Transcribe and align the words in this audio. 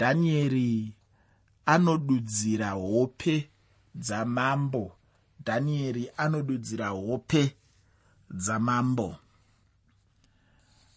dhanieri 0.00 0.94
anodudzira 1.66 2.70
hope 2.70 3.50
dzamambo. 3.94 4.96
Dhanieri 5.44 6.10
anodudzira 6.16 6.88
hope 6.88 7.56
dzamambo. 8.30 9.16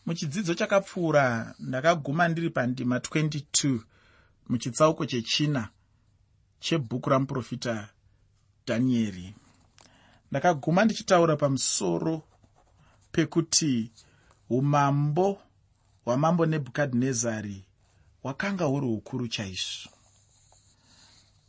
Muchidzidzo 0.05 0.53
chakapfuura 0.53 1.55
ndakaguma 1.59 2.27
ndiri 2.27 2.49
pandima 2.49 2.97
22 2.97 3.79
muchitsauko 4.49 5.05
chechina 5.05 5.69
chebhuku 6.59 7.09
ramuprofita 7.09 7.89
dhanieri. 8.67 9.35
Ndakaguma 10.31 10.85
ndichitaura 10.85 11.35
pamusoro 11.35 12.21
pekuti 13.11 13.91
umambo 14.49 15.41
hwamambo 16.05 16.45
nebhukadhinezari 16.45 17.65
hwakanga 18.23 18.65
huri 18.65 18.87
hukuru 18.87 19.27
chaizvo. 19.27 19.89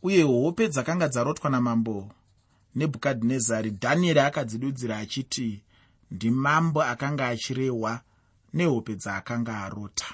Uye 0.03 0.23
hope 0.23 0.67
dzakanga 0.67 1.07
dzarotwa 1.07 1.49
namambo 1.49 2.11
nebhukadhinezari 2.75 3.69
dhanieri 3.69 4.19
akadzidudzira 4.19 4.97
achiti 4.97 5.63
ndimambo 6.11 6.83
akanga 6.83 7.27
achirehwa 7.27 8.01
nehope 8.53 8.95
dzaakanga 8.95 9.63
arota. 9.63 10.05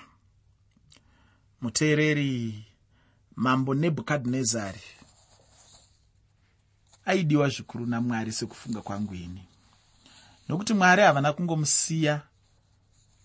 Muteereri 1.61 2.65
mambo 3.35 3.73
nebhukadhinezari 3.75 4.81
aidiwa 7.05 7.49
zvikuru 7.49 7.85
namwari 7.85 8.31
sekufunga 8.31 8.81
kwangu 8.81 9.13
ini. 9.15 9.43
Nokuti 10.49 10.73
mwari 10.73 11.01
havana 11.01 11.33
kungomusiya 11.33 12.21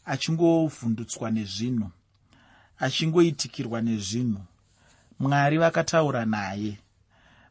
achingovhundutswa 0.04 1.30
nezvinhu 1.30 1.90
achingoitikirwa 2.78 3.80
nezvinhu. 3.80 4.42
Mwari 5.18 5.58
vakataura 5.58 6.24
naye. 6.24 6.78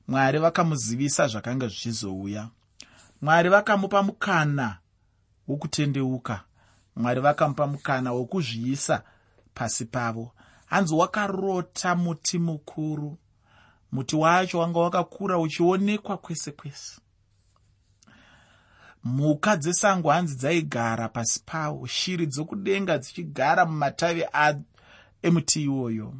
Mwari 0.07 0.39
vakamuzivisa 0.39 1.27
zvakanga 1.27 1.67
zvichizouya. 1.67 2.49
Mwari 3.21 3.49
vakamupa 3.49 4.03
mukana 4.03 4.77
wokutendeuka. 5.47 6.43
Mwari 6.95 7.21
vakamupa 7.21 7.67
mukana 7.67 8.11
wokuzviisa 8.11 9.03
pasi 9.53 9.85
pavo. 9.85 10.31
Hanzi 10.65 10.93
wakarota 10.93 11.95
muti 11.95 12.39
mukuru. 12.39 13.17
Muti 13.91 14.15
wacho 14.15 14.59
wanga 14.59 14.79
wakakura 14.79 15.39
uchionekwa 15.39 16.17
kwese 16.17 16.51
kwese. 16.51 17.01
Mhuka 19.03 19.57
dzesango 19.57 20.09
hanzi 20.09 20.35
dzaigara 20.35 21.09
pasi 21.09 21.41
pawo. 21.45 21.87
Shiri 21.87 22.27
dzokudenga 22.27 22.97
dzichigara 22.97 23.65
mumatavi 23.65 24.23
emuti 25.27 25.63
iwoyo. 25.63 26.13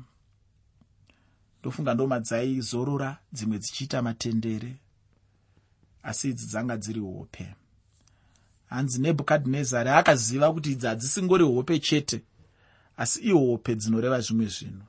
Ndofunga 1.60 1.94
ndoma 1.94 2.20
dzaizorora 2.20 3.18
dzimwe 3.34 3.58
dzichiita 3.60 4.02
matendere 4.02 4.72
asi 6.04 6.30
idzi 6.30 6.46
dzanga 6.48 6.78
dziri 6.78 7.00
hope. 7.00 7.56
Hanzi 8.70 9.02
nebhukadhinezari 9.02 9.90
akaziva 9.90 10.54
kuti 10.54 10.72
idzi 10.72 10.88
hadzisingori 10.88 11.44
hope 11.44 11.80
chete 11.80 12.22
asi 12.98 13.20
ihope 13.20 13.76
dzinoreva 13.76 14.20
zvimwe 14.22 14.48
zvinhu. 14.48 14.86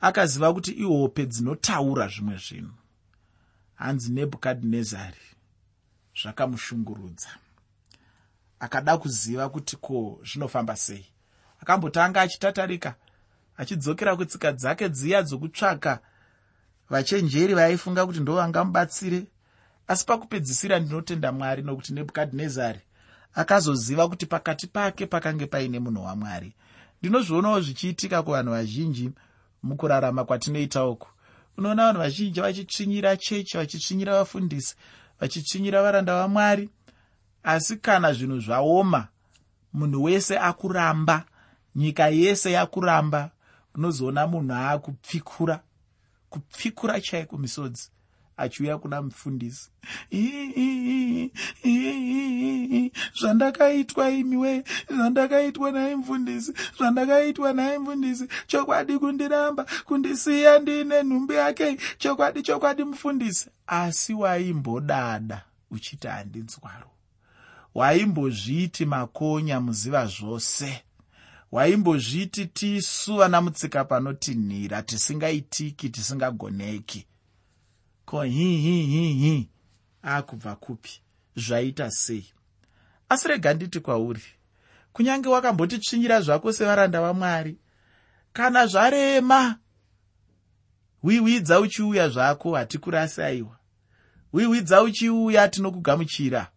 Akaziva 0.00 0.54
kuti 0.54 0.70
ihope 0.72 1.26
dzinotaura 1.26 2.08
zvimwe 2.08 2.36
zvinhu. 2.36 2.74
Hanzi 3.74 4.12
nebhukadhinezari 4.12 5.26
zvakamushungurudza. 6.20 7.28
Akada 8.60 8.98
kuziva 8.98 9.48
kuti 9.48 9.76
ko 9.76 10.20
zvinofamba 10.24 10.76
sei? 10.76 11.06
Akambotanga 11.60 12.20
achitatarika 12.20 12.94
achidzokera 13.56 14.16
kutsika 14.16 14.52
dzake 14.52 14.88
dziya 14.88 15.22
dzokutsvaka. 15.22 15.98
Vachenjeri 16.90 17.54
vaaifunga 17.54 18.06
kuti 18.06 18.20
ndo 18.20 18.34
vangamubatsire 18.34 19.26
asi 19.88 20.06
pakupedzisira 20.06 20.78
ndinotenda 20.78 21.32
mwari 21.32 21.62
nokuti 21.62 21.92
nebhukadhinezari 21.92 22.80
akazoziva 23.34 24.08
kuti 24.08 24.26
pakati 24.26 24.66
pake 24.66 25.06
pakange 25.06 25.46
paine 25.46 25.78
munhu 25.78 26.04
wamwari. 26.04 26.54
Ndinozvionawo 27.02 27.60
zvichiitika 27.60 28.22
kuvanhu 28.22 28.50
vazhinji 28.50 29.10
mukurarama 29.62 30.24
kwatinoita 30.24 30.86
uku. 30.86 31.08
Unoona 31.58 31.86
vanhu 31.86 32.00
vazhinji 32.00 32.40
vachitsvinyira 32.40 33.16
chechi 33.16 33.56
vachitsvinyira 33.56 34.12
vafundisi 34.12 34.76
vachitsvinyira 35.20 35.82
varanda 35.82 36.14
vamwari 36.14 36.70
asi 37.42 37.76
kana 37.76 38.12
zvinhu 38.12 38.40
zvaoma 38.40 39.08
munhu 39.72 40.02
wese 40.02 40.38
akuramba 40.38 41.24
nyika 41.76 42.08
yese 42.08 42.52
yakuramba 42.52 43.30
unozoona 43.76 44.26
munhu 44.26 44.54
aakupfikura. 44.54 45.62
Kupfikura 46.30 47.00
chaiko 47.00 47.38
misodzi 47.38 47.90
achiuya 48.36 48.78
kuna 48.78 49.02
mufundisi. 49.02 49.70
Zvandakaitwa 53.20 54.10
imiwe 54.10 54.64
zvandakaitwa 54.90 55.72
nai 55.72 55.96
mufundisi 55.96 56.52
zvandakaitwa 56.78 57.52
nai 57.52 57.78
mufundisi. 57.78 58.28
Chokwadi 58.46 58.98
kundiramba 58.98 59.66
kundisiya 59.84 60.58
ndiine 60.58 61.02
nhumbi 61.02 61.34
yake 61.34 61.76
chokwadi 61.98 62.42
chokwadi 62.42 62.84
mufundisi. 62.84 63.50
Asi 63.66 64.14
waimbodada 64.14 65.44
uchiti 65.70 66.06
handinzwaro 66.06 66.90
waimbozviti 67.74 68.84
makonya 68.84 69.60
muziva 69.60 70.06
zvose 70.06 70.82
waimbozviti 71.56 72.46
tisu 72.46 73.16
vana 73.16 73.40
mutsika 73.40 73.84
panotinhira 73.84 74.82
tisingaitiki 74.82 75.88
tisingagoneki. 75.88 77.06
Ko 78.04 78.22
hihihihi 78.22 79.48
akubva 80.02 80.56
kupi? 80.56 81.00
Zvaita 81.36 81.90
sei? 81.90 82.26
Asi 83.08 83.28
rega 83.28 83.54
nditi 83.54 83.80
kwauri 83.80 84.22
kunyange 84.92 85.28
wakambotitsvinyira 85.28 86.20
zvako 86.20 86.52
sevaranda 86.52 87.00
vamwari 87.00 87.56
kana 88.32 88.66
zvarema 88.66 89.58
hwihwidza 91.02 91.60
uchiuya 91.60 92.08
zvako 92.08 92.54
hatikurasi 92.54 93.22
aiwa 93.22 93.56
hwihwidza 94.32 94.82
uchiuya 94.82 95.48
tinokugamuchira. 95.48 96.50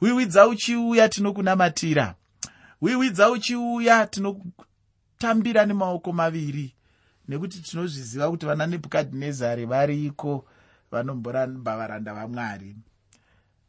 Hwihwidza 0.00 0.46
uchiuya 0.48 1.08
tinokunamatira 1.08 2.14
hwihwidza 2.80 3.30
uchiuya 3.30 4.06
tinotambira 4.06 5.66
nemaoko 5.66 6.12
maviri. 6.12 6.74
Nekuti 7.28 7.60
tinozviziva 7.62 8.30
kuti 8.30 8.46
vana 8.46 8.66
nebhukadhinezari 8.66 9.66
variko 9.66 10.44
vanomboramba 10.90 11.76
varanda 11.76 12.14
vamwari. 12.14 12.76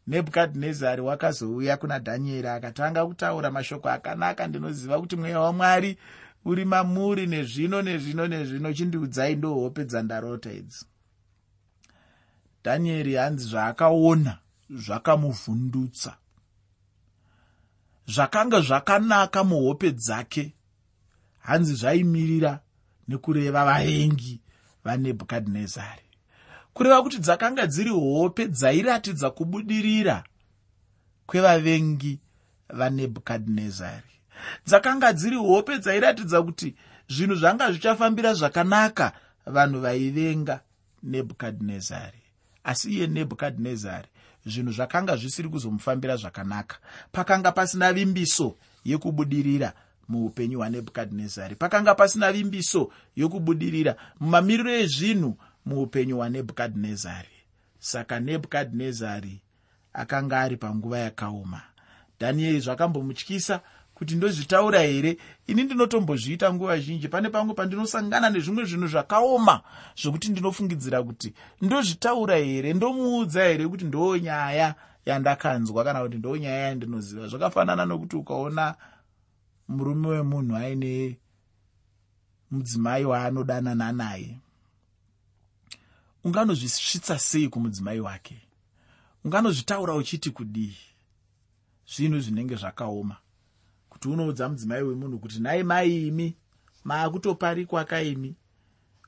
Nebhukadhinezari 0.08 1.02
wakazouya 1.02 1.78
kuna 1.78 2.00
dhanieri 2.00 2.48
akatanga 2.48 3.06
kutaura 3.06 3.52
mashoko 3.52 3.90
akanaka 3.90 4.48
ndinoziva 4.48 5.00
kuti 5.00 5.16
mweya 5.16 5.40
wamwari 5.40 5.98
uri 6.46 6.66
mamuri 6.66 7.28
nezvino 7.28 7.82
nezvino 7.82 8.28
nezvino. 8.28 8.74
Chindiudzai 8.74 9.36
ndo 9.36 9.54
hope 9.54 9.86
dzandarota 9.86 10.52
idzi. 10.54 10.86
Dhanieri 12.64 13.16
hanzi 13.16 13.46
zvaakaona 13.48 14.38
zvakamuvhundutsa 14.70 16.18
zvakanga 18.10 18.62
zvakanaka 18.62 19.44
muhope 19.44 19.92
dzake. 19.92 20.54
Hanzi 21.40 21.74
zvaimirira 21.76 22.60
nekureva 23.08 23.66
vaengi 23.66 24.42
vanebhukadhinezari. 24.84 26.06
Kureva 26.74 27.02
kuti 27.04 27.18
dzakanga 27.20 27.68
dziri 27.68 27.90
hope 27.90 28.48
dzairatidza 28.48 29.30
kubudirira 29.30 30.24
kwevavengi 31.26 32.20
vanebhukadhinezari. 32.70 34.14
Dzakanga 34.66 35.14
dziri 35.14 35.36
hope 35.36 35.78
dzairatidza 35.80 36.42
kuti 36.42 36.76
zvinhu 37.10 37.36
zvanga 37.36 37.72
zvichafambira 37.72 38.34
zvakanaka 38.34 39.12
vanhu 39.46 39.82
vaivenga 39.82 40.60
nebhukadhinezari. 41.04 42.22
Asi 42.64 42.90
iye 42.90 43.08
nebhukadhinezari 43.08 44.10
zvinhu 44.46 44.72
zvakanga 44.72 45.16
zvisiri 45.16 45.50
kuzomufambira 45.50 46.16
zvakanaka. 46.18 46.78
Pakanga 47.12 47.52
pasina 47.52 47.94
vimbiso 47.94 48.56
yekubudirira 48.86 49.74
muupenyu 50.08 50.58
hwanebhukadhinezari. 50.60 51.56
Pakanga 51.56 51.96
pasina 51.96 52.32
vimbiso 52.32 52.92
yokubudirira 53.16 53.96
mumamiriro 54.20 54.72
ezvinhu 54.72 55.38
muupenyu 55.66 56.16
hwanebhukadhinezari. 56.16 57.36
Saka 57.80 58.20
nebhukadhinezari 58.20 59.42
akanga 59.94 60.40
ari 60.40 60.58
panguva 60.58 61.00
yakaoma. 61.00 61.62
Dhanieri 62.20 62.60
zvakambomutyisa 62.60 63.62
kuti 64.00 64.16
ndozvitaura 64.16 64.80
here? 64.80 65.18
Ini 65.48 65.64
ndinotombozviita 65.64 66.54
nguva 66.54 66.80
zhinji. 66.80 67.08
Pane 67.08 67.30
pamwe 67.30 67.54
pandinosangana 67.54 68.30
nezvimwe 68.30 68.66
zvinhu 68.66 68.88
zvakaoma 68.88 69.62
zvokuti 70.02 70.30
ndinofungidzira 70.30 71.04
kuti 71.04 71.34
ndozvitaura 71.62 72.36
here? 72.38 72.74
Ndomuudza 72.74 73.44
here 73.44 73.68
kuti 73.68 73.86
ndo 73.86 74.18
nyaya 74.18 74.76
yandakanzwa 75.06 75.84
kana 75.84 76.02
kuti 76.02 76.18
ndo 76.18 76.38
nyaya 76.38 76.68
yandinoziva? 76.68 77.28
Zvakafanana 77.28 77.86
nokuti 77.86 78.16
ukaona 78.16 78.76
murume 79.68 80.08
wemunhu 80.08 80.56
aine 80.56 81.18
mudzimai 82.52 83.06
waanodanana 83.06 83.92
naye 83.92 84.40
unganozvisvitsa 86.24 87.20
sei 87.20 87.50
kumudzimai 87.50 88.00
wake? 88.00 88.38
Unganozvitaura 89.26 89.94
uchiti 89.94 90.32
kudii? 90.32 90.78
Zvinhu 91.96 92.20
zvinenge 92.20 92.56
zvakaoma 92.56 93.18
kuti 93.90 94.08
unoudza 94.10 94.50
mudzimai 94.50 94.84
wemunhu 94.84 95.20
kuti 95.20 95.40
nhai 95.40 95.64
mai 95.64 96.08
imi 96.08 96.38
maakutoparikwa 96.84 97.86
kaimi 97.86 98.36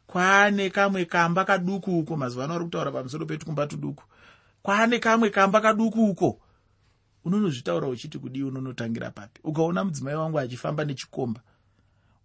kwaane 0.08 0.70
kamwe 0.70 1.06
kamba 1.06 1.46
kaduku 1.46 2.00
uko. 2.00 2.18
Mazuva 2.18 2.44
ano 2.44 2.54
ari 2.54 2.64
kutaura 2.64 2.92
pamusoro 2.92 3.26
petukumba 3.26 3.68
tuduku 3.68 4.04
kwaane 4.64 5.00
kamwe 5.00 5.30
kamba 5.30 5.62
kaduku 5.62 6.06
uko. 6.06 6.40
Unonozvitaura 7.26 7.88
uchiti 7.88 8.20
kudii 8.20 8.44
unonotangira 8.44 9.12
papi? 9.12 9.42
Ukaona 9.44 9.84
mudzimai 9.84 10.16
wangu 10.16 10.40
achifamba 10.40 10.86
nechikomba 10.86 11.42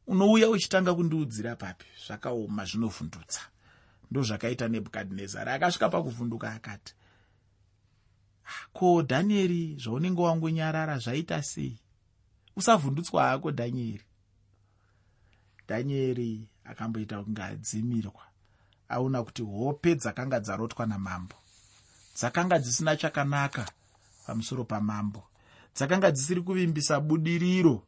unouya 0.06 0.50
uchitanga 0.50 0.94
kundiudzira 0.94 1.56
papi? 1.56 1.86
Zvakaoma 2.06 2.64
zvinovhundutsa. 2.64 3.40
Ndo 4.10 4.22
zvakaita 4.22 4.68
nebhukadhinezari 4.68 5.50
akasvika 5.50 5.88
pakuvhunduka 5.88 6.52
akati 6.52 6.94
ko 8.72 9.02
dhanieri 9.02 9.76
zvaunenge 9.78 10.22
wangonyarara 10.22 10.98
zvaita 10.98 11.42
sei 11.42 11.78
usavhundutswa 12.56 13.28
hako 13.28 13.50
dhanieri 13.50 14.04
dhanieri 15.68 16.48
akamboita 16.64 17.22
kunge 17.22 17.42
adzimirwa. 17.42 18.22
Aona 18.88 19.22
kuti 19.22 19.42
hope 19.42 19.94
dzakanga 19.94 20.40
dzarotwa 20.40 20.86
namambo. 20.86 21.36
Dzakanga 22.16 22.58
dzisina 22.58 22.96
chakanaka 22.96 23.66
pamusoro 24.26 24.64
pamambo. 24.64 25.22
Dzakanga 25.74 26.10
dzisiri 26.10 26.42
kuvimbisa 26.42 27.00
budiriro. 27.00 27.82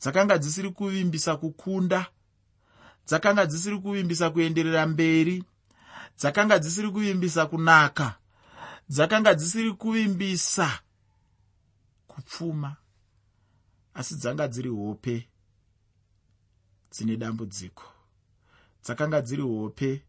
Dzakanga 0.00 0.38
dzisiri 0.38 0.70
kuvimbisa 0.70 1.36
kukunda. 1.36 2.06
Dzakanga 3.06 3.46
dzisiri 3.46 3.78
kuvimbisa 3.78 4.30
kuenderera 4.30 4.86
mberi. 4.86 5.44
Dzakanga 6.18 6.58
dzisiri 6.58 6.90
kuvimbisa 6.90 7.46
kunaka. 7.46 8.14
Dzakanga 8.88 9.34
dzisiri 9.34 9.72
kuvimbisa 9.72 10.80
kupfuma 12.06 12.76
asi 14.00 14.14
dzanga 14.16 14.48
dziri 14.48 14.68
hope 14.68 15.28
dzine 16.90 17.16
dambudziko. 17.16 17.84
Dzakanga 18.84 19.20
dziri 19.20 19.42
hope 19.42 20.02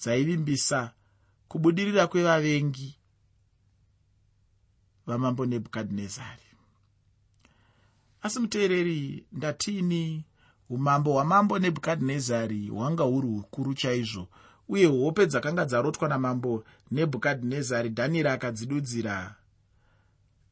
dzaivimbisa 0.00 0.92
kubudirira 1.48 2.06
kwevavengi 2.06 2.98
vamambo 5.06 5.46
nebhukadhinezari. 5.46 6.46
Asi 8.22 8.40
muteereri 8.40 9.26
ndatiini 9.32 10.24
umambo 10.70 11.12
hwamambo 11.12 11.58
nebhukadhinezari 11.58 12.68
hwanga 12.68 13.04
huri 13.04 13.28
hukuru 13.28 13.74
chaizvo 13.74 14.28
uye 14.68 14.86
hope 14.86 15.26
dzakanga 15.26 15.64
dzarotwa 15.64 16.08
namambo 16.08 16.64
nebhukadhinezari 16.90 17.88
dhanieri 17.88 18.28
akadzidudzira 18.28 19.34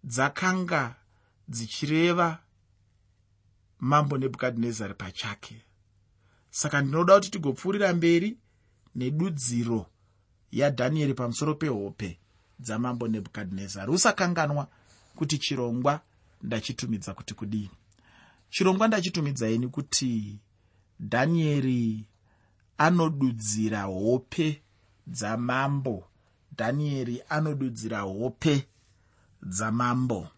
dzakanga 0.04 0.94
dzichireva 1.48 2.43
mambo 3.84 4.18
nebhukadhinezari 4.18 4.94
pachake. 4.94 5.62
Saka 6.50 6.80
ndinoda 6.80 7.14
kuti 7.14 7.30
tigopfuurira 7.30 7.94
mberi 7.94 8.38
nedudziro 8.94 9.86
yadhanieri 10.52 11.14
pamusoro 11.14 11.54
pehope 11.54 12.18
dzamambo 12.60 13.08
nebhukadhinezari. 13.08 13.92
Usakanganwa 13.92 14.68
kuti 15.16 15.38
chirongwa 15.38 16.00
ndachitumidza 16.42 17.14
kuti 17.14 17.34
kudii 17.34 17.70
chirongwa 18.50 18.88
ndachitumidzaini 18.88 19.68
kuti 19.68 20.38
dhanieri 21.00 22.06
anodudzira 22.78 23.82
hope 23.82 24.62
dzamambo. 25.06 26.08
Dhanieri 26.56 27.22
anodudzira 27.28 28.00
hope 28.00 28.68
dzamambo 29.42 30.28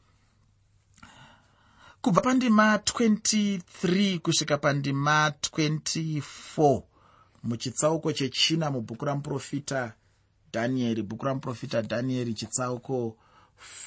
kubva 2.06 2.20
pandima 2.20 2.76
23 2.76 4.18
kusvika 4.18 4.58
pandima 4.58 5.28
24 5.28 6.82
muchitsauko 7.42 8.12
chechina 8.12 8.70
mubhuku 8.70 9.04
ramuprofita 9.04 9.92
dhanieri 10.52 11.02
bhuku 11.02 11.24
ramuprofita 11.24 11.82
dhanieri 11.82 12.34
chitsauko 12.34 13.16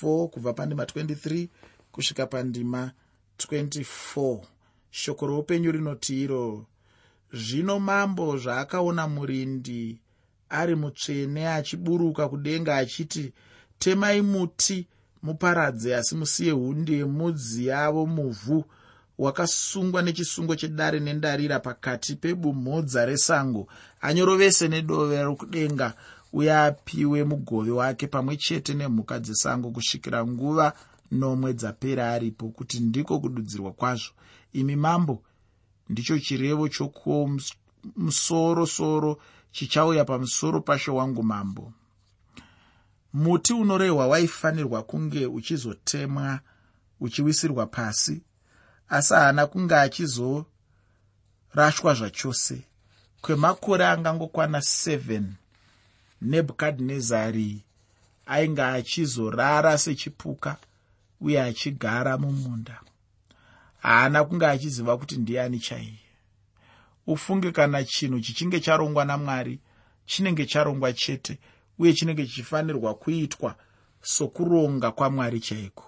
4 0.01 0.27
kubva 0.27 0.53
pandima 0.53 0.83
23 0.83 1.47
kusvika 1.91 2.27
pandima 2.27 2.91
24 3.37 4.41
shoko 4.91 5.27
roupenyu 5.27 5.71
rinoti 5.71 6.23
iro 6.23 6.65
zvino 7.33 7.79
mambo 7.79 8.37
zvaakaona 8.37 9.07
murindi 9.07 10.01
ari 10.49 10.75
mutsvene 10.75 11.47
achiburuka 11.47 12.29
kudenga 12.29 12.77
achiti 12.77 13.33
temai 13.77 14.21
muti 14.21 14.87
muparadze 15.23 15.95
asi 15.95 16.15
musiye 16.15 16.51
hunde 16.51 17.05
mudzi 17.05 17.65
yavo 17.67 18.05
muvhu 18.05 18.65
wakasungwa 19.17 20.01
nechisungo 20.01 20.55
chedare 20.55 20.99
nendarira 20.99 21.59
pakati 21.59 22.15
pebumhodza 22.15 23.05
resango. 23.05 23.67
Anyorovese 24.01 24.67
nedove 24.67 25.23
rokudenga 25.23 25.93
uye 26.33 26.57
apiwe 26.57 27.23
mugove 27.23 27.71
wake 27.71 28.07
pamwe 28.07 28.37
chete 28.37 28.73
nemhuka 28.73 29.19
dzesango 29.19 29.71
kusvikira 29.71 30.25
nguva 30.25 30.73
nomwe 31.11 31.53
dzapera 31.53 32.11
aripo 32.13 32.49
kuti 32.49 32.79
ndiko 32.79 33.19
kududzirwa 33.19 33.71
kwazvo. 33.71 34.11
Imi 34.53 34.75
mambo 34.75 35.23
ndicho 35.89 36.19
chirevo 36.19 36.67
chokumusoro-soro 36.69 39.17
chichauya 39.51 40.05
pamusoro 40.05 40.61
pasho 40.61 40.95
wangu 40.95 41.23
mambo 41.23 41.73
muti 43.13 43.53
unorehwa 43.53 44.07
waifanirwa 44.07 44.83
kunge 44.83 45.25
uchizotemwa 45.25 46.39
uchiwisirwa 46.99 47.65
pasi 47.67 48.21
asi 48.89 49.13
haana 49.13 49.47
kunge 49.47 49.75
achizorashwa 49.75 50.45
zvachose. 51.93 52.61
Kwemakore 53.21 53.85
angangokwana 53.85 54.59
7 54.59 55.23
nebhukadhinezari 56.21 57.63
ainge 58.25 58.61
achizorara 58.63 59.77
sechipuka 59.77 60.57
uye 61.21 61.41
achigara 61.41 62.17
mumunda. 62.17 62.81
Haana 63.79 64.23
kunge 64.23 64.45
achiziva 64.47 64.97
kuti 64.97 65.17
ndiani 65.17 65.59
chaiye. 65.59 65.99
Ufunge 67.07 67.51
kana 67.51 67.83
chinhu 67.83 68.19
chichinge 68.19 68.59
charongwa 68.59 69.05
namwari 69.05 69.59
chinenge 70.05 70.45
charongwa 70.45 70.93
chete 70.93 71.39
uye 71.79 71.93
chinenge 71.93 72.25
chichifanirwa 72.25 72.93
kuitwa 72.95 73.55
sokuronga 74.01 74.91
kwamwari 74.91 75.39
chaiko 75.39 75.85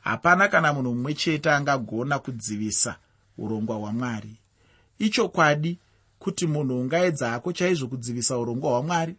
hapana 0.00 0.48
kana 0.48 0.72
munhu 0.72 0.94
mumwe 0.94 1.14
chete 1.14 1.50
angagona 1.50 2.18
kudzivisa 2.18 2.96
urongwa 3.38 3.76
hwamwari. 3.76 4.36
Ichokwadi 4.98 5.78
kuti 6.18 6.46
munhu 6.46 6.80
ungaedza 6.80 7.30
hako 7.30 7.52
chaizvo 7.52 7.86
kudzivisa 7.88 8.38
urongwa 8.38 8.70
hwamwari? 8.70 9.16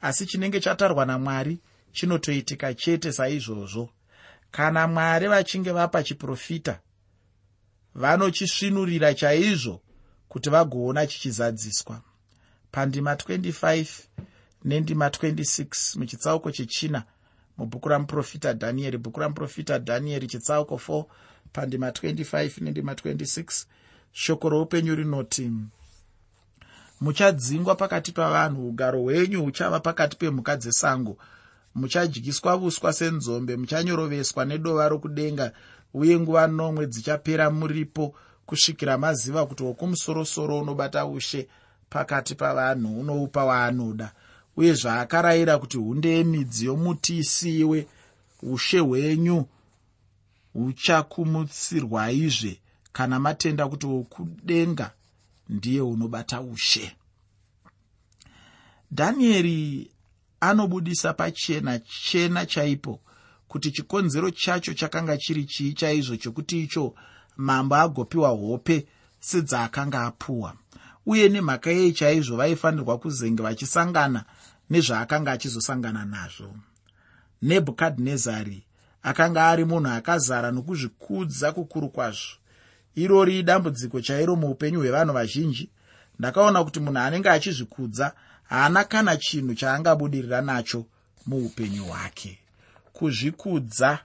Asi 0.00 0.26
chinenge 0.26 0.60
chatarwa 0.60 1.06
namwari 1.06 1.58
chinotoitika 1.92 2.74
chete 2.74 3.12
saizvozvo. 3.12 3.90
Kana 4.50 4.86
mwari 4.88 5.28
vachinge 5.28 5.70
vapa 5.72 6.02
chiprofita 6.02 6.80
vanochisvinurira 7.94 9.14
chaizvo 9.14 9.80
kuti 10.28 10.50
vagoona 10.50 11.06
chichizadziswa. 11.06 12.00
Pandima 12.70 13.14
25 13.14 13.86
nendima 14.64 15.08
26 15.08 15.98
muchitsauko 15.98 16.50
chechina 16.52 17.02
mubhuku 17.58 17.88
ramuprofita 17.88 18.52
dhanieri 18.52 18.98
bhuku 18.98 19.20
ramuprofita 19.20 19.78
dhanieri 19.78 20.26
chitsauko 20.26 20.74
4 20.88 21.04
pandima 21.52 21.90
25 21.90 22.64
nendima 22.64 22.92
26 22.92 23.64
shoko 24.12 24.48
roupenyu 24.48 24.94
rinoti 24.94 25.50
muchadzingwa 27.00 27.74
pakati 27.74 28.12
pavanhu 28.12 28.68
ugaro 28.68 29.00
hwenyu 29.02 29.42
huchava 29.44 29.80
pakati 29.80 30.16
pemhuka 30.16 30.56
dzesango. 30.56 31.16
Muchadyiswa 31.74 32.56
uswa 32.56 32.92
senzombe 32.92 33.56
muchanyoroveswa 33.56 34.44
nedova 34.44 34.88
rokudenga 34.88 35.52
uye 35.94 36.18
nguva 36.20 36.46
nomwe 36.46 36.86
dzichapera 36.86 37.50
muripo 37.50 38.14
kusvikira 38.46 38.98
maziva 38.98 39.46
kuti 39.46 39.62
wokumusoro-soro 39.62 40.58
unobata 40.60 41.06
ushe 41.06 41.48
pakati 41.90 42.34
pavanhu 42.34 43.00
unoupa 43.00 43.44
waanoda 43.44 44.12
uye 44.58 44.72
zvaakarayira 44.74 45.58
kuti 45.58 45.76
hunde 45.76 46.08
yemidzi 46.16 46.66
yomuti 46.66 47.18
isiyiwe 47.18 47.86
ushe 48.42 48.78
hwenyu 48.78 49.46
huchakumutsirwaizve 50.52 52.60
kana 52.92 53.18
matenda 53.18 53.68
kuti 53.68 53.86
wokudenga 53.86 54.90
ndiye 55.48 55.80
unobata 55.80 56.40
ushe. 56.40 56.96
Dhanieri 58.92 59.90
anobudisa 60.40 61.12
pachena 61.12 61.78
chena 61.78 62.46
chaipo 62.46 63.00
kuti 63.48 63.70
chikonzero 63.70 64.30
chacho 64.30 64.74
chakanga 64.74 65.16
chiri 65.16 65.44
chii 65.44 65.72
chaizvo 65.72 66.16
chokuti 66.16 66.62
icho 66.62 66.94
mambo 67.36 67.76
agopiwa 67.76 68.28
hope 68.28 68.86
sedzaakanga 69.20 70.06
apuwa. 70.06 70.54
Uye 71.06 71.28
nemhaka 71.28 71.70
yei 71.70 71.92
chaizvo 71.92 72.36
vaifanirwa 72.36 72.98
kuzenge 72.98 73.42
vachisangana 73.42 74.24
nezvaakanga 74.70 75.32
achizosangana 75.32 76.04
nazvo. 76.04 76.56
Nebhukadhinezari 77.42 78.64
akanga 79.02 79.48
ari 79.48 79.64
munhu 79.64 79.90
akazara 79.90 80.50
nokuzvikudza 80.50 81.52
kukuru 81.52 81.88
kwazvo. 81.88 82.36
Irori 82.94 83.42
dambudziko 83.42 84.00
chairo 84.00 84.36
muupenyu 84.36 84.78
hwevanhu 84.80 85.12
vazhinji. 85.14 85.70
Ndakaona 86.18 86.64
kuti 86.64 86.80
munhu 86.80 86.98
anenge 86.98 87.30
achizvikudza 87.30 88.12
haana 88.48 88.84
kana 88.84 89.16
chinhu 89.16 89.54
chaangabudirira 89.54 90.40
nacho 90.40 90.86
muupenyu 91.26 91.84
hwake. 91.84 92.38
Kuzvikudza 92.92 93.98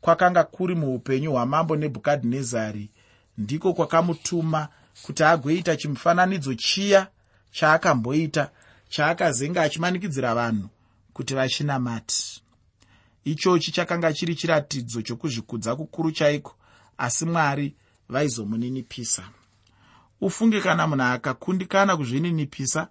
kwakanga 0.00 0.44
kuri 0.44 0.74
muupenyu 0.74 1.32
hwamambo 1.32 1.76
nebhukadhinezari 1.76 2.90
ndiko 3.38 3.74
kwakamutuma 3.74 4.68
kuti 5.02 5.24
agoita 5.24 5.76
chimufananidzo 5.76 6.54
chiya 6.54 7.06
chaakamboita 7.50 8.50
chaakazenga 8.88 9.62
achimanikidzira 9.62 10.34
vanhu 10.34 10.68
kuti 11.12 11.34
vachinamati 11.34 12.42
ichochi 13.24 13.72
chakanga 13.72 14.12
chiri 14.12 14.34
chiratidzo 14.34 15.02
chokuzvikudza 15.02 15.76
kukuru 15.76 16.12
chaiko 16.12 16.56
asi 16.98 17.24
mwari 17.26 17.76
vaizomuninipisa. 18.08 19.28
Ufunge 20.20 20.60
kana 20.60 20.86
munhu 20.86 21.02
akakundikana 21.02 21.96
kuzvininipisa 21.96 22.88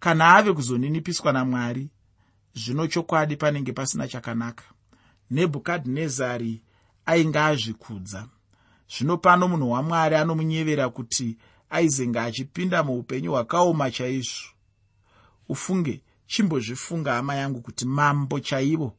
kana 0.00 0.34
ave 0.36 0.52
kuzoninipiswa 0.52 1.32
namwari 1.32 1.90
zvino 2.54 2.86
chokwadi 2.86 3.36
panenge 3.36 3.72
pasina 3.72 4.08
chakanaka. 4.08 4.64
Nebhukadhinezari 5.30 6.62
ainge 7.06 7.38
azvikudza. 7.38 8.28
Zvino 8.88 9.16
pano 9.16 9.48
munhu 9.48 9.70
wamwari 9.70 10.16
anomunyevera 10.16 10.88
kuti 10.88 11.36
aizenga 11.70 12.22
achipinda 12.22 12.82
muupenyu 12.82 13.30
hwakaoma 13.32 13.90
chaizvo 13.90 14.51
ufunge 15.52 16.00
chimbozvifunga 16.26 17.12
hama 17.14 17.34
yangu 17.34 17.60
kuti 17.60 17.84
mambo 17.84 18.40
chaivo. 18.40 18.92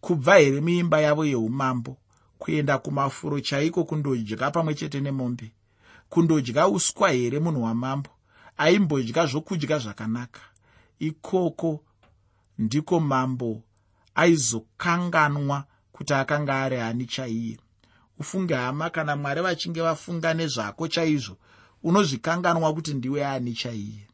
Kubva 0.00 0.36
here 0.38 0.60
muimba 0.60 1.00
yavo 1.00 1.24
yeumambo 1.24 1.96
kuenda 2.38 2.78
kumafuro 2.78 3.40
chaiko 3.40 3.84
kundodya 3.84 4.50
pamwe 4.50 4.74
chete 4.74 5.00
nemombe? 5.00 5.52
Kundodya 6.08 6.68
uswa 6.68 7.10
here 7.10 7.38
munhu 7.38 7.62
wamambo? 7.62 8.10
Aimbodya 8.58 9.26
zvokudya 9.26 9.78
zvakanaka. 9.78 10.40
Ikoko 10.98 11.80
ndiko 12.58 13.00
mambo 13.00 13.62
aizokanganwa 14.14 15.64
kuti 15.92 16.14
akanga 16.14 16.62
ari 16.62 16.76
ani 16.76 17.06
chaiye. 17.06 17.58
Ufunge 18.18 18.54
hama 18.54 18.90
kana 18.90 19.16
mwari 19.16 19.40
vachinge 19.42 19.80
vafunga 19.82 20.34
nezvako 20.34 20.88
chaizvo 20.88 21.36
unozvikanganwa 21.82 22.74
kuti 22.74 22.94
ndiwe 22.94 23.26
ani 23.26 23.52
chaiye 23.54 24.09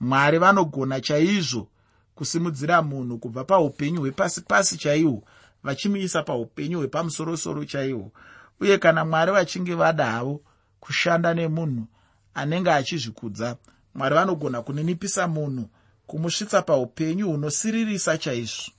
mwari 0.00 0.38
vanogona 0.38 1.00
chaizvo 1.00 1.68
kusimudzira 2.14 2.82
munhu 2.82 3.18
kubva 3.18 3.44
paupenyu 3.44 4.00
hwepasi 4.00 4.40
pasi 4.40 4.76
chaihwo 4.78 5.22
vachimuisa 5.62 6.22
paupenyu 6.22 6.78
hwepamusorosoro 6.78 7.64
chaihwo 7.64 8.12
uye 8.60 8.78
kana 8.78 9.04
mwari 9.04 9.32
vachinge 9.32 9.74
vada 9.74 10.06
havo 10.06 10.40
kushanda 10.80 11.34
nemunhu 11.34 11.86
anenge 12.34 12.70
achizvikudza 12.72 13.56
mwari 13.94 14.14
vanogona 14.14 14.62
kuninipisa 14.62 15.28
munhu 15.28 15.70
kumusvitsa 16.06 16.62
paupenyu 16.62 17.26
hunosiririsa 17.30 18.18
chaizvo. 18.18 18.72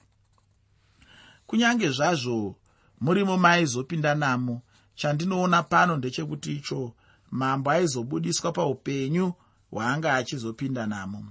Kunyange 1.48 1.90
zvazvo 1.90 2.56
murimo 3.02 3.38
maaizopinda 3.38 4.16
namo 4.16 4.62
chandinoona 4.96 5.64
pano 5.64 5.98
ndechekuti 5.98 6.52
icho 6.56 6.94
mambo 7.32 7.72
aizobudiswa 7.72 8.52
paupenyu 8.52 9.34
hwaanga 9.72 10.14
achizopinda 10.14 10.86
namo. 10.86 11.26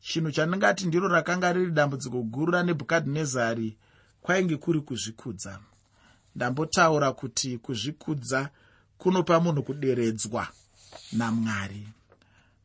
Chinhu 0.00 0.30
chandingati 0.32 0.86
ndiro 0.86 1.08
rakanga 1.08 1.52
riri 1.52 1.70
dambudziko 1.72 2.22
guru 2.22 2.52
ranebhukadhinezari 2.52 3.76
kwainge 4.20 4.56
kuri 4.56 4.80
kuzvikudza. 4.80 5.58
Ndambotaura 6.36 7.12
kuti 7.12 7.58
kuzvikudza 7.58 8.50
kunopa 8.98 9.40
munhu 9.40 9.62
kuderedzwa 9.62 10.48
namwari. 11.12 11.88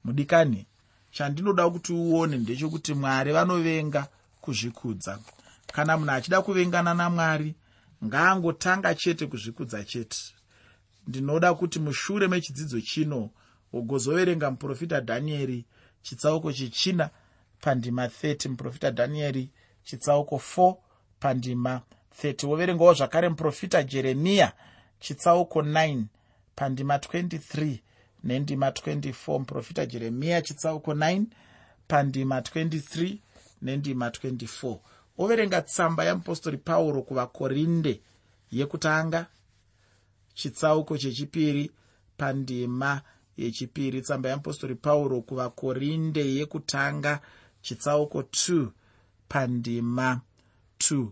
Mudikani 0.03 0.65
chandinoda 1.11 1.69
kuti 1.69 1.93
uone 1.93 2.37
ndechekuti 2.37 2.93
mwari 2.93 3.31
vanovenga 3.31 4.07
kuzvikudza. 4.41 5.19
Kana 5.73 5.97
munhu 5.97 6.11
achida 6.11 6.41
kuvengana 6.41 6.93
namwari 6.93 7.55
ngaangotanga 8.05 8.95
chete 8.95 9.27
kuzvikudza 9.27 9.83
chete. 9.83 10.17
Ndinoda 11.07 11.53
kuti 11.53 11.79
mushure 11.79 12.27
mechidzidzo 12.27 12.81
chino 12.81 13.29
ugozoverenga 13.75 14.51
muprofita 14.51 14.99
dhanieri 15.01 15.65
chitsauko 16.01 16.53
chechina 16.53 17.09
pandima 17.61 18.07
30 18.07 18.49
muprofita 18.49 18.91
dhanieri 18.91 19.49
chitsauko 19.83 20.35
4 20.35 20.75
pandima 21.19 21.81
30 22.23 22.47
woverengawo 22.47 22.93
zvakare 22.93 23.29
muprofita 23.29 23.83
jeremiya 23.83 24.53
chitsauko 24.99 25.61
9 25.61 26.03
pandima 26.55 26.97
23 26.97 27.77
nendima 28.23 28.69
24 28.69 29.39
muprofita 29.39 29.85
jeremiya 29.85 30.41
chitsauko 30.41 30.93
9 30.93 31.23
pandima 31.87 32.39
23 32.39 33.17
nendima 33.61 34.09
24 34.09 34.77
woverenga 35.17 35.61
tsamba 35.61 36.05
yamupostori 36.05 36.57
pauro 36.57 37.01
kuvakorinde 37.01 38.01
yekutanga 38.51 39.25
chitsauko 40.33 40.97
chechipiri 40.97 41.71
pandima 42.17 43.01
yechipiri 43.37 44.01
tsamba 44.01 44.29
yamupostori 44.29 44.75
pauro 44.75 45.21
kuvakorinde 45.21 46.35
yekutanga 46.35 47.21
chitsauko 47.61 48.21
2 48.21 48.67
pandima 49.27 50.21
2 50.79 51.07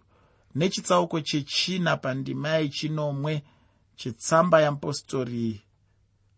nechitsauko 0.56 1.22
chechina 1.22 1.98
pandima 1.98 2.50
yechinomwe 2.50 3.44
chitsamba 3.96 4.62
yamupostori 4.62 5.62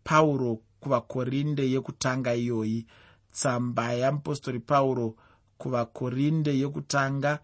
pauro 0.04 0.62
kuvakorinde 0.86 1.72
yekutanga 1.72 2.36
iyoyi. 2.36 2.86
Tsamba 3.32 3.94
yamupostori 3.94 4.60
pauro 4.60 5.16
kuvakorinde 5.58 6.60
yekutanga 6.60 7.40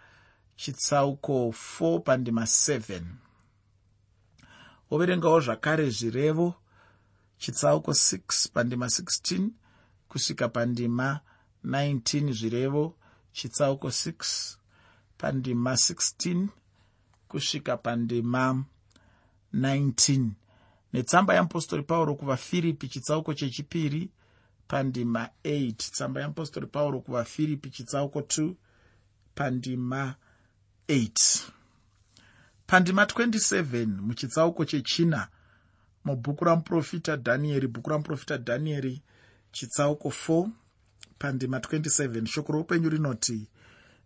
chitsauko 0.55 1.53
4 1.79 1.99
pandima 1.99 2.41
7 2.41 3.01
woverengawo 4.91 5.39
zvakare 5.39 5.89
zvirevo 5.89 6.53
chitsauko 7.41 7.91
6 7.91 8.49
pandima 8.53 8.85
16 8.85 9.49
kusvika 10.09 10.49
pandima 10.49 11.19
19 11.65 12.33
zvirevo 12.33 12.95
chitsauko 13.31 13.87
6 13.87 14.57
pandima 15.17 15.71
16 15.73 16.47
kusvika 17.27 17.77
pandima 17.77 18.63
19 19.53 20.29
netsamba 20.93 21.33
yeapostori 21.33 21.83
pauro 21.83 22.15
kuvafiripi 22.15 22.87
chitsauko 22.87 23.33
chechipiri 23.33 24.09
pandima 24.67 25.29
8 25.43 25.73
tsamba 25.73 26.21
yeapostori 26.21 26.67
pauro 26.67 26.99
kuvafiripi 27.01 27.69
chitsauko 27.69 28.19
2 28.19 28.53
pandima 29.35 30.15
8 30.87 31.41
pandima 32.67 33.03
27 33.03 33.85
muchitsauko 33.85 34.65
chechina 34.65 35.27
mubhuku 36.05 36.45
ramuprofita 36.45 37.15
dhanieri 37.15 37.67
bhuku 37.67 37.89
ramuprofita 37.89 38.37
dhanieri 38.37 39.01
chitsauko 39.51 40.09
4 40.09 40.49
pandima 41.19 41.57
27 41.57 42.25
shoko 42.25 42.53
roupenyu 42.53 42.89
rinoti 42.89 43.47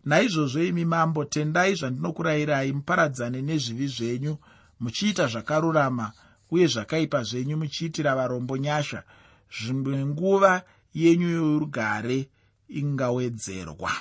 naizvozvo 0.05 0.63
imi 0.63 0.85
mambo 0.85 1.25
tendai 1.25 1.75
zvandinokurayirai 1.75 2.73
muparadzane 2.73 3.41
nezvivi 3.41 3.87
zvenyu 3.87 4.37
muchiita 4.79 5.27
zvakarurama 5.27 6.11
uye 6.51 6.67
zvakaipa 6.67 7.23
zvenyu 7.23 7.57
muchiitira 7.57 8.15
varombo 8.15 8.57
nyasha. 8.57 9.03
Zvimwe 9.51 10.05
nguva 10.05 10.63
yenyu 10.93 11.29
yorugare 11.29 12.29
ingawedzerwa. 12.67 13.91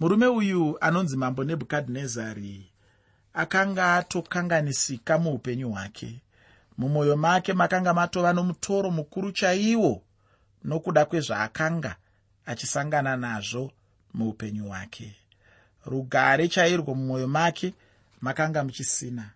Murume 0.00 0.26
uyu 0.26 0.78
anonzi 0.80 1.16
mambo 1.16 1.44
nebhukadhinezari 1.44 2.70
akanga 3.34 3.94
atokanganisika 3.94 5.18
muupenyu 5.18 5.70
hwake. 5.70 6.20
Mumwoyo 6.78 7.16
make 7.16 7.52
makanga 7.52 7.94
matova 7.94 8.32
nomutoro 8.32 8.90
mukuru 8.90 9.32
chaiwo 9.32 10.02
nokuda 10.64 11.04
kwezvaakanga 11.04 11.96
achisangana 12.46 13.16
nazvo 13.16 13.72
muupenyu 14.14 14.64
hwake. 14.64 15.14
Rugare 15.86 16.48
chairwo 16.48 16.94
mumwoyo 16.94 17.28
make 17.28 17.74
makanga 18.20 18.64
muchisina. 18.64 19.30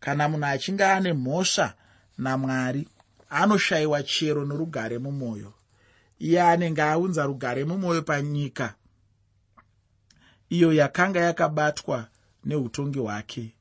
Kana 0.00 0.28
munhu 0.28 0.46
achinge 0.46 0.84
ane 0.84 1.12
mhosva 1.12 1.74
namwari 2.18 2.88
anoshayiwa 3.30 4.02
chero 4.02 4.44
norugare 4.44 4.98
mumwoyo. 4.98 5.52
Iye 6.18 6.42
anenge 6.42 6.82
aunza 6.82 7.24
rugare 7.24 7.64
mumwoyo 7.64 8.02
panyika 8.02 8.74
iyo 10.50 10.72
yakanga 10.72 11.20
yakabatwa 11.20 12.06
neutongi 12.44 12.98
hwake 12.98 13.54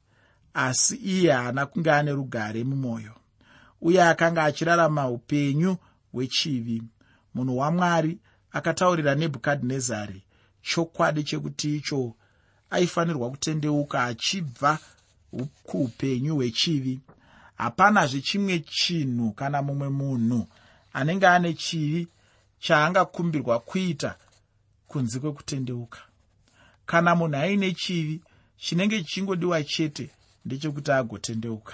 asi 0.54 0.96
iye 0.96 1.32
haana 1.32 1.66
kunge 1.66 1.92
ane 1.92 2.12
rugare 2.12 2.64
mumwoyo 2.64 3.14
uye 3.82 4.04
akanga 4.04 4.44
achirarama 4.44 5.10
upenyu 5.10 5.78
hwechivi. 6.14 6.84
Munhu 7.34 7.58
wamwari 7.58 8.18
akataurira 8.52 9.16
nebhukadhinezari 9.16 10.24
chokwadi 10.62 11.24
chekuti 11.24 11.76
icho 11.76 12.14
aifanirwa 12.70 13.30
kutendeuka 13.32 14.04
achibva 14.04 14.80
kuupenyu 15.64 16.36
hwechivi. 16.36 17.00
Hapanazve 17.56 18.22
chimwe 18.22 18.60
chinhu 18.60 19.32
kana 19.32 19.62
mumwe 19.62 19.90
munhu 19.90 20.48
anenge 20.94 21.28
ane 21.28 21.54
chivi 21.54 22.08
chaangakumbirwa 22.60 23.60
kuita 23.60 24.16
kunze 24.88 25.20
kwekutendeuka. 25.20 26.00
Kana 26.86 27.16
munhu 27.16 27.36
aine 27.38 27.72
chivi 27.72 28.22
chinenge 28.64 28.98
chichingodiwa 29.04 29.64
chete 29.64 30.10
ndechekuti 30.46 30.92
agotendeuka. 30.92 31.74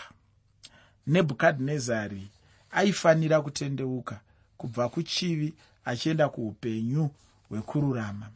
Nebhukadhinezari 1.07 2.27
aifanira 2.71 3.41
kutendeuka 3.41 4.19
kubva 4.57 4.89
kuchivi 4.89 5.53
achienda 5.85 6.29
kuupenyu 6.29 7.09
hwekururama. 7.49 8.27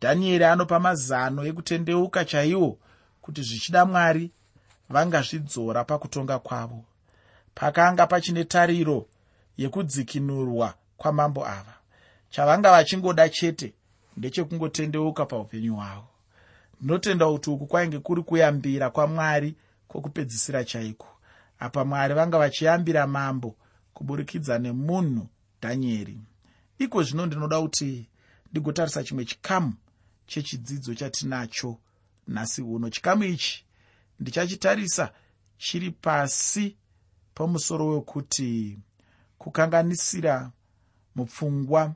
Dhanieri 0.00 0.44
anopa 0.44 0.78
mazano 0.80 1.40
ekutendeuka 1.50 2.24
chaiwo 2.24 2.78
kuti 3.22 3.42
zvichida 3.42 3.84
mwari 3.84 4.30
vangazvidzora 4.88 5.84
pakutonga 5.84 6.38
kwavo 6.38 6.84
pakanga 7.54 8.06
pachine 8.06 8.44
tariro 8.44 9.06
yekudzikinurwa 9.56 10.74
kwamambo 10.96 11.46
ava 11.46 11.74
chavanga 12.30 12.70
vachingoda 12.70 13.28
chete 13.28 13.68
ndechekungotendeuka 14.16 15.26
paupenyu 15.26 15.74
hwavo 15.76 16.08
ndinotenda 16.80 17.26
kuti 17.26 17.50
uku 17.50 17.66
kwainge 17.66 17.98
kuri 17.98 18.22
kuyambira 18.22 18.90
kwamwari 18.90 19.56
kwokupedzisira 19.88 20.64
chaiko. 20.64 21.08
Apa 21.58 21.84
mwari 21.84 22.14
vanga 22.14 22.38
vachiyambira 22.38 23.06
mambo 23.06 23.56
kuburikidza 23.94 24.58
nemunhu 24.58 25.28
dhanieri. 25.62 26.18
Iko 26.78 27.02
zvino 27.02 27.26
ndinoda 27.26 27.60
kuti 27.60 28.08
ndigotarisa 28.50 29.04
chimwe 29.04 29.24
chikamu 29.24 29.74
chechidzidzo 30.26 30.94
chatinacho 30.94 31.78
nhasi 32.28 32.62
uno. 32.62 32.90
Chikamu 32.90 33.24
ichi 33.24 33.64
ndichachitarisa 34.20 35.12
chiri 35.58 35.90
pasi 35.90 36.76
pamusoro 37.34 37.86
wekuti 37.88 38.78
kukanganisira 39.38 40.50
mupfungwa 41.14 41.94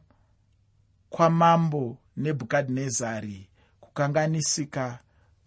kwamambo 1.11 1.99
nebhukadhinezari 2.17 3.50
kukanganisika 3.91 4.99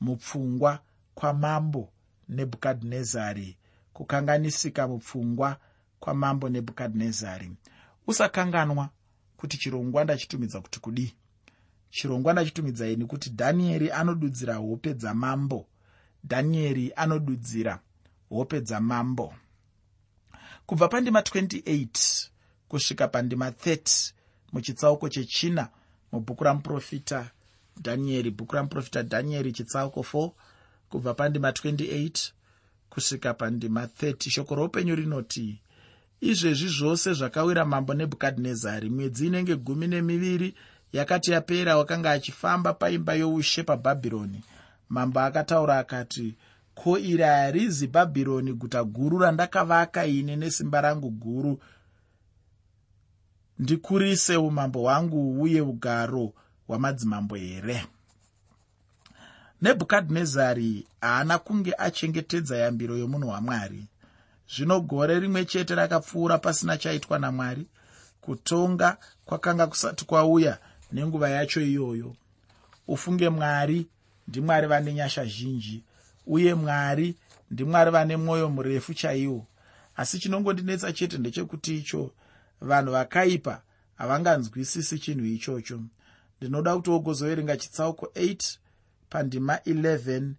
mupfungwa 0.02 0.80
kwamambo 1.16 1.90
nebhukadhinezari. 2.30 3.58
Kukanganisika 3.94 4.88
mupfungwa 4.88 5.58
kwamambo 6.00 6.50
nebhukadhinezari. 6.50 7.52
Usakanganwa 8.08 8.90
kuti 9.38 9.58
chirongwa 9.58 10.04
ndachitumidza 10.04 10.62
kuti 10.62 10.80
kudii? 10.80 11.14
Chirongwa 11.90 12.34
ndachitumidzai 12.34 12.98
kuti 12.98 13.30
dhanieri 13.30 13.92
anodudzira 13.92 14.56
hope 14.56 14.94
dzamambo. 14.94 15.66
Dhanieri 16.24 16.94
anodudzira 16.96 17.80
hope 18.30 18.62
dzamambo. 18.62 19.34
Kubva 20.66 20.88
pandima 20.88 21.20
28 21.20 22.30
kusvika 22.68 23.08
pandima 23.08 23.50
30 23.50 24.14
muchitsauko 24.54 25.10
chechina 25.10 25.70
mubhuku 26.12 26.44
ramuprofita 26.44 27.32
dhanieri 27.82 28.32
bhuku 28.32 28.56
ramuprofita 28.56 29.04
dhanieri 29.04 29.52
chitsauko 29.52 30.02
4 30.02 30.32
kubva 30.90 31.14
pandima 31.14 31.50
28 31.52 32.32
kusvika 32.90 33.34
pandima 33.34 33.86
30 33.86 34.30
shoko 34.30 34.56
roupenyu 34.56 34.96
rinoti 34.96 35.60
izvezvi 36.22 36.68
zvose 36.68 37.14
zvakawira 37.14 37.66
mambo 37.66 37.94
nebhukadhinezari 37.94 38.90
mwedzi 38.90 39.28
inenge 39.28 39.56
gumi 39.56 39.88
nemiviri 39.88 40.56
yakati 40.94 41.32
yapera 41.32 41.78
wakanga 41.78 42.12
achifamba 42.12 42.74
paimba 42.74 43.14
youshe 43.14 43.64
pabhabhironi. 43.64 44.44
Mambo 44.90 45.20
akataura 45.20 45.80
akati 45.80 46.36
ko 46.76 46.98
iri 46.98 47.24
harizi 47.24 47.88
bhabhironi 47.88 48.54
guta 48.54 48.84
guru 48.84 49.20
randakavaka 49.20 50.06
ine 50.06 50.36
nesimba 50.36 50.82
rangu 50.82 51.10
guru? 51.10 51.60
Ndikurise 53.60 54.38
umambo 54.38 54.80
hwangu 54.80 55.42
uye 55.42 55.62
ugaro 55.62 56.34
hwamadzimambo 56.74 57.36
here? 57.36 57.86
Nebhukadhinezari 59.62 60.88
haana 61.02 61.40
kunge 61.40 61.74
achengetedza 61.78 62.58
yambiro 62.58 62.98
yomunhu 62.98 63.30
wamwari. 63.30 63.86
Zvino 64.56 64.82
gore 64.82 65.20
rimwe 65.20 65.46
chete 65.46 65.76
rakapfuura 65.76 66.38
pasina 66.38 66.78
chaitwa 66.78 67.20
namwari. 67.20 67.66
Kutonga 68.22 68.98
kwakanga 69.26 69.68
kusati 69.68 70.06
kwauya 70.06 70.58
nenguva 70.92 71.30
yacho 71.30 71.62
iyoyo. 71.62 72.16
Ufunge 72.88 73.30
mwari 73.30 73.88
ndimwari 74.28 74.68
vane 74.68 74.94
nyasha 74.94 75.26
zhinji. 75.26 75.84
Uye 76.28 76.54
mwari 76.54 77.16
ndimwari 77.52 77.92
vane 77.92 78.18
mwoyo 78.18 78.50
murefu 78.50 78.94
chaiwo. 78.94 79.46
Asi 79.96 80.20
chinongondinetsa 80.20 80.94
chete 80.94 81.18
ndechekuti 81.18 81.78
icho 81.78 82.12
vanhu 82.62 82.92
vakaipa 82.92 83.62
havanganzwisisi 83.96 85.00
chinhu 85.00 85.26
ichocho 85.26 85.80
ndinoda 86.44 86.76
kuti 86.76 86.90
wogozoverenga 86.90 87.58
chitsauko 87.58 88.06
8 88.06 88.58
pandima 89.10 89.56
11 89.56 90.32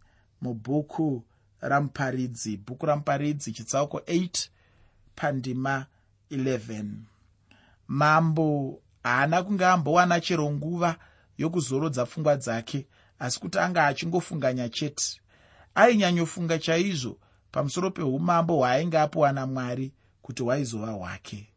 mubhuku 0.42 1.24
ramuparidzi 1.60 2.56
bhuku 2.56 2.86
ramuparidzi 2.86 3.52
chitsauko 3.52 3.98
8 3.98 4.48
pandima 5.16 5.86
11 6.30 6.84
mambo 7.88 8.78
haana 9.02 9.42
kunge 9.42 9.66
ambowana 9.66 10.20
chero 10.20 10.50
nguva 10.52 10.96
yokuzorodza 11.38 12.06
pfungwa 12.06 12.36
dzake 12.36 12.86
asi 13.18 13.40
kuti 13.40 13.58
anga 13.58 13.86
achingofunganya 13.86 14.68
chete. 14.68 15.20
Ainyanyofunga 15.74 16.58
chaizvo 16.58 17.18
pamusoro 17.52 17.90
peumambo 17.90 18.56
hwaainge 18.56 18.98
apiwa 18.98 19.32
namwari 19.32 19.92
kuti 20.22 20.42
hwaizova 20.42 20.92
hwake. 20.92 21.48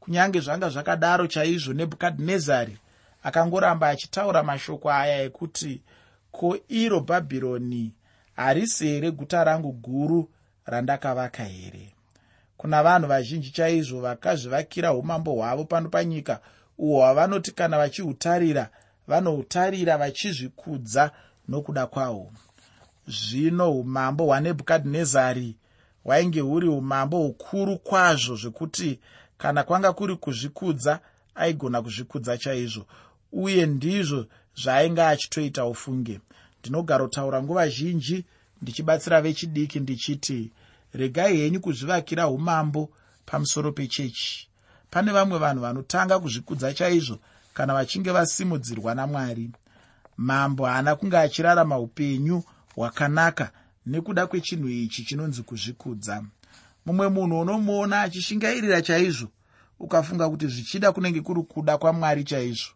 Kunyange 0.00 0.40
zvanga 0.40 0.68
zvakadaro 0.68 1.26
chaizvo 1.26 1.72
nebhukadhinezari 1.72 2.78
akangoramba 3.22 3.88
achitaura 3.88 4.42
mashoko 4.42 4.90
aya 4.90 5.22
ekuti 5.22 5.82
ko 6.32 6.58
iro 6.68 7.00
bhabhironi 7.00 7.92
harisi 8.36 8.86
here 8.86 9.10
guta 9.10 9.44
rangu 9.44 9.72
guru 9.72 10.30
randakavaka 10.66 11.44
here? 11.44 11.94
Kuna 12.56 12.82
vanhu 12.82 13.08
vazhinji 13.08 13.50
chaizvo 13.50 14.00
vakazvivakira 14.00 14.92
umambo 14.92 15.32
hwavo 15.32 15.64
pano 15.64 15.88
panyika 15.88 16.40
uhwo 16.78 17.00
hwavanoti 17.00 17.52
kana 17.52 17.78
vachihutarira 17.78 18.70
vanohutarira 19.08 19.98
vachizvikudza 19.98 21.10
nokuda 21.48 21.86
kwahwo 21.86 22.32
zvino 23.06 23.72
umambo 23.72 24.24
hwanebhukadhinezari 24.24 25.56
hwainge 26.04 26.40
huri 26.40 26.68
umambo 26.68 27.18
hukuru 27.18 27.78
kwazvo 27.78 28.36
zvekuti 28.36 29.00
kana 29.38 29.64
kwanga 29.64 29.92
kuri 29.92 30.16
kuzvikudza 30.16 31.00
aigona 31.34 31.82
kuzvikudza 31.82 32.38
chaizvo 32.38 32.86
uye 33.32 33.66
ndizvo 33.66 34.26
zvaainge 34.62 35.02
achitoita 35.02 35.64
ufunge. 35.66 36.20
Ndinogarotaura 36.60 37.42
nguva 37.42 37.68
zhinji 37.68 38.24
ndichibatsira 38.62 39.22
vechidiki 39.22 39.80
ndichiti 39.80 40.50
regai 40.94 41.36
henyu 41.36 41.60
kuzvivakira 41.60 42.28
umambo 42.28 42.90
pamusoro 43.26 43.72
pechechi. 43.72 44.48
Pane 44.90 45.12
vamwe 45.12 45.38
vanhu 45.38 45.60
vanotanga 45.62 46.18
kuzvikudza 46.20 46.74
chaizvo 46.74 47.18
kana 47.54 47.74
vachinge 47.74 48.10
vasimudzirwa 48.10 48.94
namwari. 48.94 49.50
Mambo 50.16 50.66
haana 50.66 50.96
kunge 50.96 51.18
achirarama 51.18 51.78
upenyu 51.78 52.42
hwakanaka 52.74 53.50
nekuda 53.86 54.26
kwechinhu 54.26 54.68
ichi 54.68 55.04
chinonzi 55.04 55.42
kuzvikudza. 55.42 56.24
Mumwe 56.86 57.08
munhu 57.08 57.40
unomuona 57.40 58.02
achishingairira 58.02 58.82
chaizvo 58.82 59.28
ukafunga 59.80 60.28
kuti 60.28 60.46
zvichida 60.46 60.92
kunenge 60.92 61.20
kuri 61.20 61.42
kuda 61.42 61.78
kwamwari 61.78 62.24
chaizvo 62.24 62.70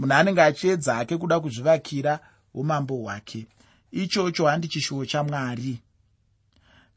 munhu 0.00 0.14
anenge 0.14 0.42
achiedza 0.42 0.94
hake 0.94 1.16
kuda 1.16 1.40
kuzvivakira 1.40 2.20
umambo 2.54 2.94
hwake. 2.96 3.46
Ichocho 3.92 4.46
handi 4.46 4.68
chishuwo 4.68 5.06
chamwari 5.06 5.78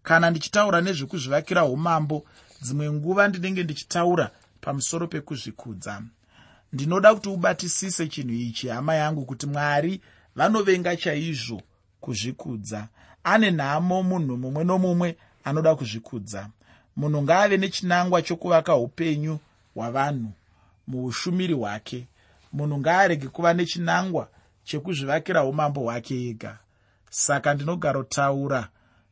kana 0.04 0.30
ndichitaura 0.30 0.82
nezvekuzvivakira 0.82 1.66
umambo 1.66 2.26
dzimwe 2.62 2.92
nguva 2.92 3.28
ndinenge 3.28 3.64
ndichitaura 3.64 4.32
pamusoro 4.62 5.08
pekuzvikudza. 5.08 6.02
Ndinoda 6.74 7.14
kuti 7.16 7.30
ubatisise 7.30 8.08
chinhu 8.08 8.34
ichi 8.34 8.68
hama 8.68 8.96
yangu 8.96 9.26
kuti 9.26 9.48
mwari 9.48 10.02
vanovenga 10.36 10.96
chaizvo 10.96 11.62
kuzvikudza. 12.02 12.88
Ane 13.24 13.52
nhamo 13.52 14.04
munhu 14.04 14.38
mumwe 14.38 14.64
nomumwe 14.64 15.18
anoda 15.44 15.76
kuzvikudza. 15.76 16.50
Munhu 16.96 17.22
ngaave 17.22 17.58
nechinangwa 17.58 18.22
chokuvaka 18.22 18.76
upenyu 18.76 19.40
hwavanhu 19.76 20.32
muushumiri 20.88 21.54
hwake 21.54 22.08
munhu 22.54 22.78
ngaarege 22.80 23.28
kuva 23.28 23.54
nechinangwa 23.54 24.28
chekuzvivakira 24.64 25.44
umambo 25.44 25.82
hwake 25.82 26.30
ega. 26.30 26.58
Saka 27.10 27.54
ndinogarotaura 27.54 28.70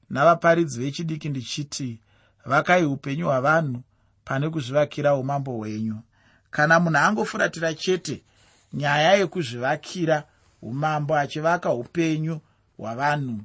navaparidzi 0.10 0.80
vechidiki 0.80 1.30
ndichiti 1.30 2.00
vakai 2.46 2.86
upenyu 2.86 3.26
hwavanhu 3.26 3.82
pane 4.26 4.50
kuzvivakira 4.50 5.16
umambo 5.16 5.52
hwenyu 5.58 5.98
kana 6.52 6.80
munhu 6.80 6.98
angofuratira 7.00 7.74
chete 7.74 8.24
nyaya 8.74 9.14
yekuzvivakira 9.14 10.24
umambo 10.62 11.16
achivaka 11.18 11.74
upenyu 11.74 12.40
hwavanhu. 12.78 13.42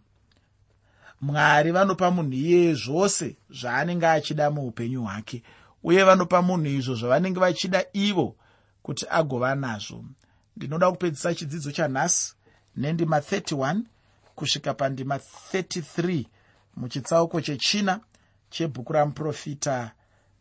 Mwari 1.20 1.72
vanopa 1.72 2.10
munhu 2.10 2.32
iyeye 2.32 2.74
zvose 2.74 3.36
zvaanenge 3.50 4.06
achida 4.06 4.50
muupenyu 4.50 5.02
hwake 5.02 5.42
uye 5.82 6.04
vanopa 6.04 6.42
munhu 6.42 6.66
izvo 6.66 6.94
zvavanenge 6.94 7.40
vachida 7.40 7.84
ivo 7.92 8.36
kuti 8.86 9.06
agova 9.10 9.54
nazvo. 9.54 10.04
Ndinoda 10.56 10.90
kupedzisa 10.90 11.34
chidzidzo 11.34 11.72
chanhasi 11.72 12.34
nendima 12.76 13.18
31 13.18 13.80
kusvika 14.34 14.74
pandima 14.74 15.16
33 15.52 16.24
muchitsauko 16.76 17.40
chechina 17.40 18.00
chebhuku 18.50 18.92
ramuprofita 18.92 19.92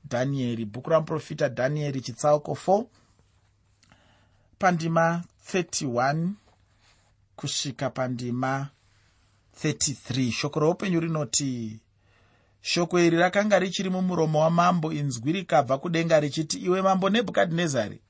dhanieri 0.10 0.66
bhuku 0.66 0.90
ramuprofita 0.90 1.50
dhanieri 1.50 2.02
chitsauko 2.02 2.52
4 2.52 2.86
pandima 4.60 5.24
31 5.54 6.30
kusvika 7.36 7.90
pandima 7.90 8.70
33 9.64 10.32
shoko 10.32 10.60
roupenyu 10.60 11.00
rinoti 11.00 11.80
shoko 12.62 13.00
iri 13.00 13.18
rakanga 13.18 13.60
richiri 13.60 13.90
mumuromo 13.90 14.40
wamambo 14.40 14.94
inzwi 14.94 15.32
rikabva 15.32 15.78
kudenga 15.78 16.20
richiti 16.20 16.58
iwe 16.58 16.82
mambo 16.82 17.10
nebhukadhinezari 17.10 18.02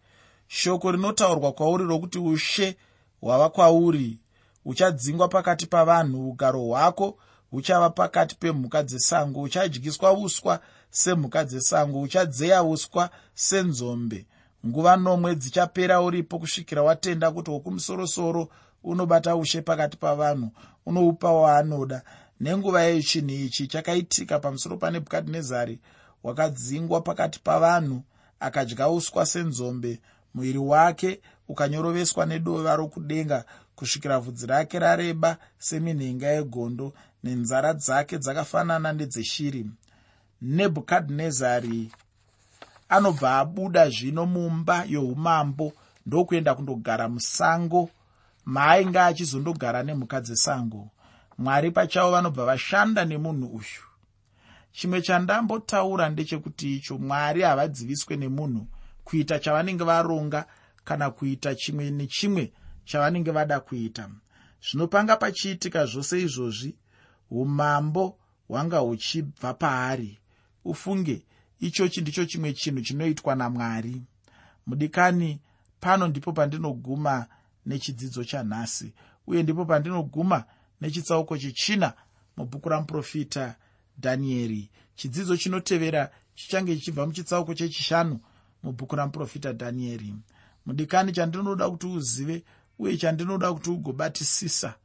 shoko 0.48 0.92
rinotaurwa 0.92 1.52
kwauri 1.52 1.84
rokuti 1.84 2.20
ushe 2.20 2.78
hwava 3.22 3.50
kwauri. 3.50 4.20
Uchadzingwa 4.66 5.28
pakati 5.28 5.66
pavanhu. 5.66 6.30
Ugaro 6.30 6.60
hwako 6.62 7.18
huchava 7.52 7.90
pakati 7.90 8.36
pemhuka 8.36 8.84
dzesango. 8.84 9.42
Uchadyiswa 9.42 10.14
uswa 10.14 10.60
semhuka 10.90 11.44
dzesango. 11.46 12.02
Uchadzeya 12.02 12.64
uswa 12.64 13.10
senzombe. 13.34 14.26
Nguva 14.68 14.98
nomwe 14.98 15.36
dzichapera 15.36 16.02
uripo 16.02 16.40
kusvikira 16.40 16.84
watenda 16.84 17.32
kuti 17.32 17.52
wokumusoro-soro 17.52 18.48
unobata 18.84 19.36
ushe 19.36 19.62
pakati 19.62 19.98
pavanhu. 19.98 20.50
Unoupa 20.86 21.32
waanoda. 21.32 22.02
Nenguva 22.40 22.84
yechinhu 22.84 23.30
ichi 23.36 23.68
chakaitika 23.68 24.40
pamusoro 24.40 24.78
panebhukadhinezari 24.78 25.80
wakadzingwa 26.24 27.02
pakati 27.02 27.40
pavanhu 27.40 28.02
akadya 28.40 28.90
uswa 28.90 29.26
senzombe 29.26 30.00
muviri 30.36 30.58
wake 30.58 31.20
ukanyoroveswa 31.48 32.26
nedova 32.26 32.76
rokudenga 32.76 33.46
kusvikira 33.76 34.20
vhudzi 34.20 34.48
rake 34.48 34.80
rareba 34.80 35.38
seminhenga 35.58 36.28
yegondo 36.28 36.94
nenzara 37.24 37.74
dzake 37.74 38.18
dzakafanana 38.18 38.94
nedzeshiri 38.94 39.66
nebhukadhinezari 40.42 41.92
anobva 42.90 43.40
abuda 43.40 43.90
zvino 43.90 44.26
mumba 44.26 44.86
youmambo 44.88 45.74
ndokuenda 46.06 46.56
kundogara 46.56 47.10
musango. 47.10 47.90
Maainge 48.46 49.00
achizondogara 49.00 49.84
nemhuka 49.84 50.22
dzesango. 50.22 50.90
Mwari 51.38 51.72
pachavo 51.72 52.12
vanobva 52.12 52.46
vashanda 52.46 53.06
nemunhu 53.06 53.48
uyu. 53.48 53.84
Chimwe 54.72 55.02
chandambotaura 55.02 56.10
ndechekuti 56.10 56.76
icho 56.76 56.98
mwari 56.98 57.42
havadziviswe 57.42 58.18
nemunhu 58.18 58.68
kuita 59.06 59.40
chavanenge 59.40 59.84
varonga 59.84 60.46
kana 60.84 61.10
kuita 61.12 61.56
chimwe 61.56 61.92
nechimwe 61.92 62.54
chavanenge 62.86 63.32
vada 63.32 63.60
kuita. 63.60 64.10
Zvino 64.62 64.88
panga 64.88 65.18
pachiitika 65.18 65.86
zvose 65.86 66.22
izvozvi 66.22 66.76
umambo 67.32 68.18
hwanga 68.48 68.78
huchibva 68.80 69.54
paari. 69.54 70.20
Ufunge 70.66 71.26
ichochi 71.60 72.02
ndicho 72.02 72.26
chimwe 72.26 72.54
chinhu 72.54 72.82
chinoitwa 72.82 73.36
namwari. 73.36 74.02
Mudikani 74.68 75.40
pano 75.80 76.08
ndipo 76.08 76.32
pandinoguma 76.34 77.28
nechidzidzo 77.66 78.24
chanhasi 78.24 78.94
uye 79.28 79.44
ndipo 79.44 79.66
pandinoguma 79.66 80.44
nechitsauko 80.82 81.38
chechina 81.38 81.94
mubhuku 82.38 82.70
ramuprofita 82.70 83.56
dhanieri 84.00 84.70
chidzidzo 84.96 85.38
chinotevera 85.38 86.12
chichange 86.36 86.76
chichibva 86.76 87.06
muchitsauko 87.06 87.54
chechishanu 87.54 88.20
mubhuku 88.66 88.96
ramuprofita 88.96 89.54
dhanieri 89.54 90.16
mudikani 90.66 91.12
chandinoda 91.12 91.70
kuti 91.70 91.88
uzive 91.88 92.44
uye 92.80 92.98
chandinoda 92.98 93.54
kuti 93.54 93.70
ugobatisisa 93.70 94.76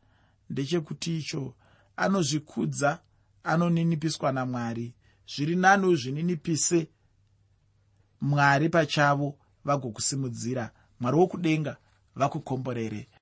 ndechekuti 0.50 1.18
icho 1.18 1.54
anozvikudza 1.96 2.98
anoninipiswa 3.44 4.32
namwari. 4.32 4.94
Zviri 5.34 5.56
nani 5.56 5.86
uzvininipise 5.86 6.88
mwari 8.20 8.68
pachavo 8.68 9.38
vagokusimudzira. 9.64 10.70
Mwari 11.00 11.16
wokudenga 11.16 11.76
vakukomborere 12.16 13.08